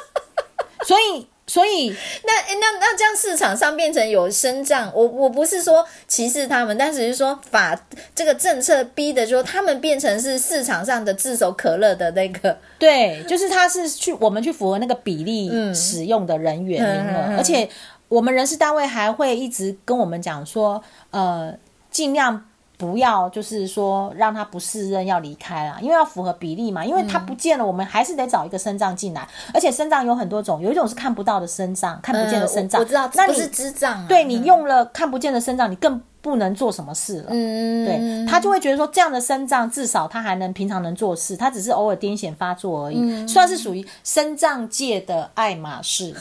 [0.84, 1.90] 所以所以
[2.24, 7.80] 那那那这样市场上变成有升降，我我不是说歧视他们，但只是说法
[8.12, 17.70] 这个政策逼的说他们变成是市场上的炙手可热的那个，对，就是他是去我们去符合那个比例使用的人员名额，嗯、而且。
[18.08, 21.52] 我们人事单位还会一直跟我们讲说，呃，
[21.90, 22.44] 尽量
[22.78, 46.14] 不要就是说让他不适任要离开啦，因为要符合比例嘛，因为他不见了，我们还是得找一个身障进来，嗯、而且身障有很多种，有一种是看不到的身障，看不见的身障、嗯，我知道，那你是智障、啊，对你用了看不见的身障，你更不能做什么事了，嗯，对他就会觉得说这样的身障至少他还能平常能做事，他只是偶尔癫痫发作而已，嗯、算是属于身障界的爱马仕。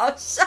[0.00, 0.42] 好笑，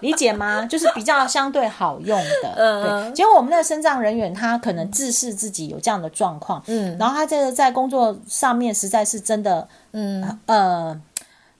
[0.00, 0.64] 理解吗？
[0.66, 2.54] 就是比较相对好用的。
[2.56, 3.12] 嗯，对。
[3.14, 11.00] 结果我们那个身障人员，他可能自视自己有这样的状况，嗯，然后他这个在工作上面实在是真的，嗯呃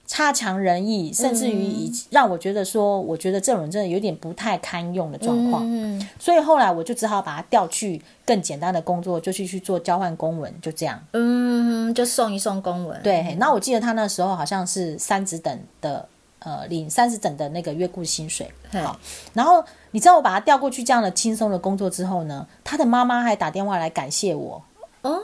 [0.05, 5.63] 差强人意，甚至于以让我觉得说，我觉得这种人真的有点不太堪用的状况。
[5.65, 11.01] 嗯，所以后来我就只好把他调去更简单的工作，就去去做交换公文，就这样。
[11.13, 13.01] 嗯，就送一送公文。
[13.01, 16.05] 对，那我记得他那时候好像是三职等的。
[16.43, 18.99] 呃，领三十整的那个月雇薪水，好。
[19.33, 24.61] 然后你知道我把他调过去这样的轻松的工作之后呢，他的妈妈还打电话来感谢我，
[25.03, 25.17] 嗯，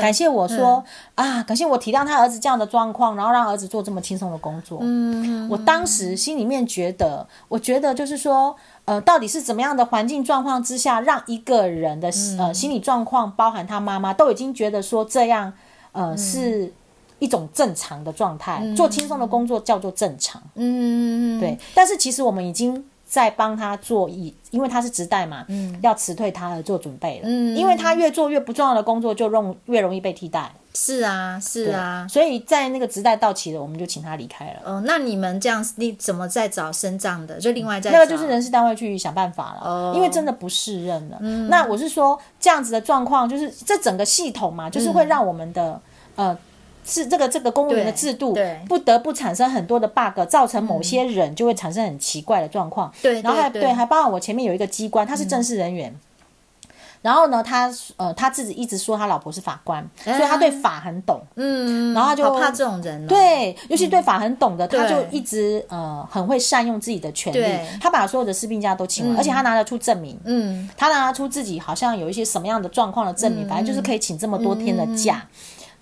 [0.00, 4.80] 感谢我说啊，感谢我体谅他儿子这样的状况，然后让儿子做这么轻松的工作。
[4.82, 8.54] 嗯，我当时心里面觉得，我觉得就是说，
[8.84, 15.54] 呃，到底是怎么样的环境状况之下，让一个人的呃心理状况，包含他妈妈，都已经觉得说这样，
[15.92, 16.74] 呃，是。
[17.18, 20.40] 一种正常的状态，嗯、做轻松的工作叫做正常。
[20.54, 21.58] 嗯，对。
[21.74, 27.22] 但是其实我们已经在帮他做，以因为他是直代嘛，嗯，要辞退他而做准备了。
[27.24, 30.52] 嗯，因为他越做越不重要的工作，就容越容易被替代。
[30.74, 32.06] 是啊，是啊。
[32.08, 34.60] 所以在那个直代到期了，我们就请他离开了。
[34.64, 37.40] 哦，那你们这样，你怎么再找升账的？
[37.40, 39.60] 就另外再那个就是人事单位去想办法了。
[39.64, 41.16] 哦，因为真的不适任了。
[41.20, 45.80] 嗯，那我是说这样子的状况，就是这整个系统嘛，就是会让我们的、
[46.14, 46.38] 嗯、呃。
[46.88, 48.34] 是这个这个公务员的制度，
[48.66, 52.90] 不得不产生很多的 bug，造成某些人就会产生很奇怪的状况。
[53.02, 55.94] 对，然后还对，还包括我前面有一个机关，他是正式人员，
[57.02, 61.20] 然后呢，他呃他自己一直说他老婆是法官，所以他对法很懂。
[61.34, 63.06] 嗯，然后他就怕这种人。
[63.06, 67.78] 对，尤其对法很懂的，他就一直呃很会善用自己的权利。
[67.78, 70.18] 他把所有的士兵家都请了，而且他拿得出证明。
[70.24, 75.22] 嗯，他拿得出自己好像有一些什么样的状况的证明，反正就是可以请这么多天的假，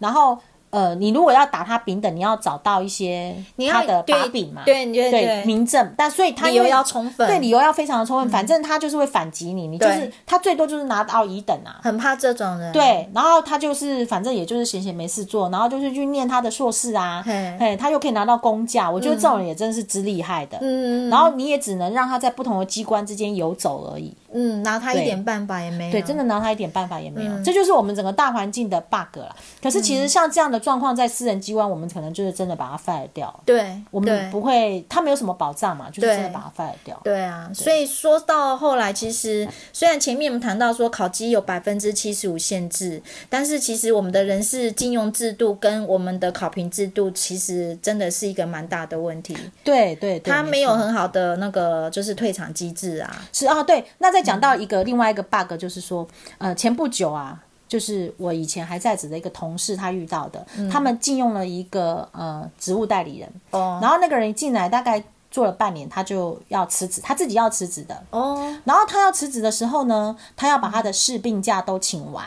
[0.00, 0.36] 然后。
[0.76, 3.34] 呃，你如果要打他丙等，你要找到一些
[3.70, 5.94] 他的把柄嘛，对对对，明证。
[5.96, 8.28] 但所以他理由要充分，对理由要非常的充分。
[8.28, 11.80] 反正他就是会反击你，你就是他最多就是拿到乙等啊。
[11.82, 12.70] 很怕这种人。
[12.74, 18.90] 对，然后他就是反正也就是闲闲没事做，然后就是去念他的硕士啊，嘿，他又可以拿到公价。
[18.90, 20.58] 我觉得这种人也真是之厉害的。
[20.60, 24.14] 嗯，然后你也只能让他在不同的机关之间游走而已。
[24.34, 25.92] 嗯，拿他一点办法也没有。
[25.92, 27.42] 对，真的拿他一点办法也没有。
[27.42, 29.34] 这就是我们整个大环境的 bug 了。
[29.62, 30.60] 可是其实像这样的。
[30.66, 33.32] 状况在私人机关，我们可能就是真的把它 fire 掉。
[33.44, 37.00] 对，我们不会，它没有什么保障嘛，就是真的把它 fire 掉。
[37.04, 43.00] 对啊，所以说到后来，其实虽然前面我们谈到说考绩有百分之七十五限制，
[43.30, 49.36] 但是其实我们的人事禁用制度跟我们的考评制度，其实真的是一个蛮大的问题。
[49.62, 53.24] 对对，它没有很好的那个就是退场机制啊。
[53.32, 53.84] 是啊，对。
[53.98, 56.04] 那再讲到一个、嗯、另外一个 bug，就是说，
[56.38, 57.40] 呃，前不久啊。
[57.68, 72.24] 就是我以前还在职的一个同事，他遇到的，嗯、他们禁用了一个呃职务代理人，哦，然后那个人一进来大概做了半年，他就要辞职，他自己要辞职的，哦，然后他要辞职的时候呢，他要把他的事病假都请完。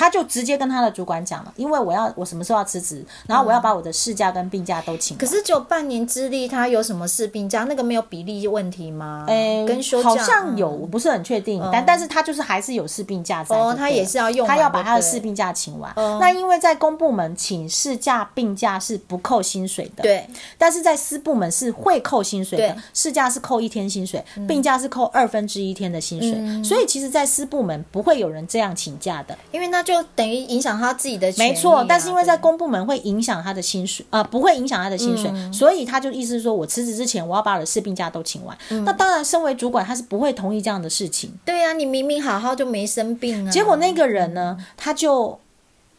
[0.00, 5.14] 他就直接跟他的主管讲了，因为我要我什么时候要辞职，然后我要把我的事假跟病假都请。
[5.18, 7.64] 可是只有半年资历，他有什么事病假？
[7.64, 9.26] 那个没有比例问题吗？
[9.28, 11.62] 哎、欸，跟休假好像有，我不是很确定。
[11.62, 13.54] 嗯、但但是他就是还是有事病假在。
[13.54, 15.92] 哦，他也是要用，他要把他的事病假请完。
[15.96, 20.26] 哦、那因为在公部门请事假病假是不扣薪水的，对。
[20.56, 26.32] 但是在私部门是会扣薪水的，事假是扣一天薪水，病假是扣二分之一天的薪水。
[26.36, 30.70] 嗯、所以其实，在私部门不会有人这样请假的，因为那就等于影响。
[30.80, 38.56] 他自己的、啊、没错，但是因为在公部门会影响他的薪水啊、呃，不会影响他的薪水，嗯、所以他就意思是说我辞职之前我要把我的事病假都请完。
[38.70, 41.32] 嗯、那当然，身为主管他是不会同意这样的事情。
[41.44, 43.50] 对呀、啊，你明明好好就没生病啊。
[43.50, 45.38] 结果那个人呢，他就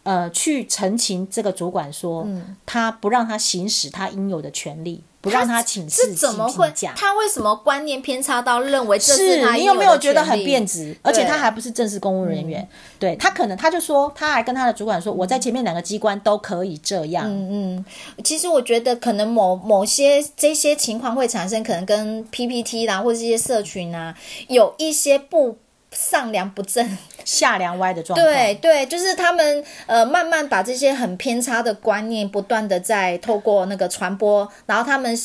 [0.03, 5.03] 呃去澄清这个主管说，嗯、他不让他行使他应有的权利。
[5.21, 6.73] 不让他请示，是怎么会？
[6.95, 9.53] 他为什么观念偏差到认为这是他？
[9.53, 10.97] 是你有没有觉得很变质？
[11.03, 12.67] 而且他还不是正式公务人员，
[12.97, 17.25] 对，他可能他就说，他还跟他的主管说，我在前面两个机关都可以这样。
[17.27, 17.85] 嗯嗯，
[18.23, 24.15] 其实我觉得可能某某些这些情况会产生，可能跟 PPT 啦，或者这些社群啊，
[24.47, 25.57] 有一些不。
[25.91, 35.17] 上梁不正下梁歪的状态，对对，就是他们呃慢慢把这些很偏差的观念不断的在透过那个传播，然后他们。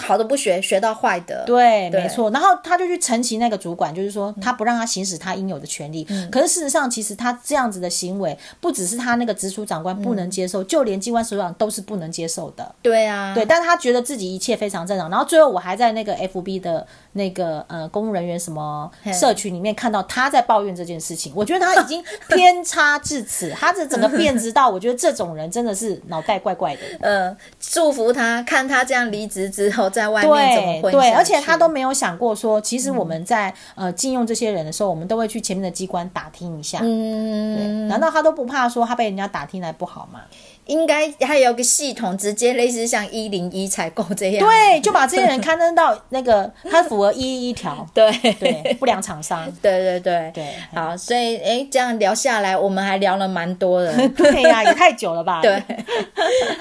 [0.00, 1.44] 好的不学，学到坏的。
[1.46, 2.30] 对，对没错。
[2.30, 6.04] 然后他就去陈情那个主管，就是说他不让他行使他应有的权利。
[6.10, 12.74] 嗯、可是事实上，其实他这样子的行为，不只是他那个直属长官不能接受，嗯、就连机关首长都是不能接受的。
[12.82, 13.46] 对啊，对。
[13.46, 15.08] 但是他觉得自己一切非常正常。
[15.08, 21.32] 然后最后我还在那个 FB 的那个呃公务人员什么社群里面看到他在抱怨这件事情。
[21.36, 26.80] 我觉得他已经偏差至此， 他这整个变质到，我觉得这种人真的是脑袋怪怪的。
[27.00, 29.83] 呃，祝福他，看他这样离职之后。
[29.88, 30.92] 在外面怎么混？
[30.92, 36.80] 对，而且他都没有想过说，其实我们在、嗯、呃禁用这些人的时候，我们都会去前面的机关打听一下。
[36.82, 40.20] 嗯，难道他都不怕说他被人家打听来不好吗？
[40.66, 48.10] 应该还有个系统，直接类似像一零一采购这样，对，就把这些人刊登到那个 它符合一一一条， 对。
[48.40, 50.30] 对，不良厂商， 对对对。
[50.34, 55.40] 对，好，所以哎，这样聊下来，我们还聊了蛮多的，对呀、啊，也太久了吧？
[55.42, 55.62] 对，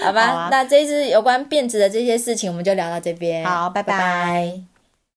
[0.04, 3.98] 好吧，好啊、那这次有关变质的这些事情，我们就聊到这边，好，拜拜。
[3.98, 4.73] 拜拜。